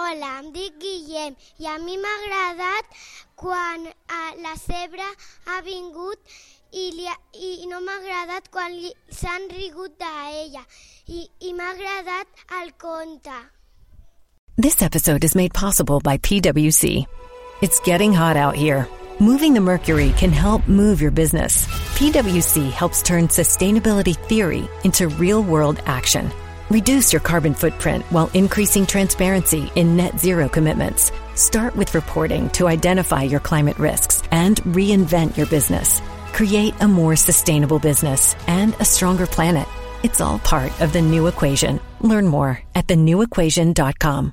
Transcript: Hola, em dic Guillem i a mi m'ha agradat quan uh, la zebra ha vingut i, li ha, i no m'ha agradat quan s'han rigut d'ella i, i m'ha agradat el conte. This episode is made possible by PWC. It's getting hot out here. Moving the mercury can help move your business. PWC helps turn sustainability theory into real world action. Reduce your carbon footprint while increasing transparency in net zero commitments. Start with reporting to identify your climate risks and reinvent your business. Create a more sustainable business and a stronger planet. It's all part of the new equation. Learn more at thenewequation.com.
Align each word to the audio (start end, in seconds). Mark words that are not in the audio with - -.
Hola, 0.00 0.38
em 0.40 0.46
dic 0.54 0.76
Guillem 0.80 1.34
i 1.60 1.66
a 1.68 1.74
mi 1.82 1.96
m'ha 2.00 2.12
agradat 2.20 3.00
quan 3.36 3.82
uh, 3.84 4.30
la 4.44 4.54
zebra 4.56 5.08
ha 5.48 5.58
vingut 5.66 6.32
i, 6.72 6.84
li 6.96 7.04
ha, 7.10 7.16
i 7.36 7.66
no 7.68 7.82
m'ha 7.84 7.98
agradat 7.98 8.48
quan 8.54 8.78
s'han 9.18 9.44
rigut 9.52 9.98
d'ella 10.00 10.64
i, 11.04 11.26
i 11.48 11.52
m'ha 11.52 11.68
agradat 11.74 12.44
el 12.62 12.72
conte. 12.80 13.36
This 14.56 14.80
episode 14.80 15.24
is 15.24 15.36
made 15.36 15.52
possible 15.52 16.00
by 16.00 16.16
PWC. 16.18 17.04
It's 17.60 17.80
getting 17.80 18.14
hot 18.14 18.36
out 18.38 18.56
here. 18.56 18.86
Moving 19.18 19.52
the 19.52 19.60
mercury 19.60 20.14
can 20.16 20.32
help 20.32 20.66
move 20.66 21.02
your 21.02 21.10
business. 21.10 21.66
PWC 21.98 22.70
helps 22.70 23.02
turn 23.02 23.28
sustainability 23.28 24.16
theory 24.16 24.66
into 24.82 25.08
real 25.08 25.42
world 25.42 25.82
action. 25.84 26.32
Reduce 26.70 27.12
your 27.12 27.20
carbon 27.20 27.52
footprint 27.54 28.04
while 28.12 28.30
increasing 28.32 28.86
transparency 28.86 29.72
in 29.74 29.96
net 29.96 30.20
zero 30.20 30.48
commitments. 30.48 31.10
Start 31.34 31.74
with 31.74 31.96
reporting 31.96 32.48
to 32.50 32.68
identify 32.68 33.24
your 33.24 33.40
climate 33.40 33.78
risks 33.80 34.22
and 34.30 34.62
reinvent 34.62 35.36
your 35.36 35.46
business. 35.46 36.00
Create 36.32 36.74
a 36.80 36.86
more 36.86 37.16
sustainable 37.16 37.80
business 37.80 38.36
and 38.46 38.74
a 38.78 38.84
stronger 38.84 39.26
planet. 39.26 39.66
It's 40.04 40.20
all 40.20 40.38
part 40.38 40.80
of 40.80 40.92
the 40.92 41.02
new 41.02 41.26
equation. 41.26 41.80
Learn 42.00 42.28
more 42.28 42.62
at 42.76 42.86
thenewequation.com. 42.86 44.32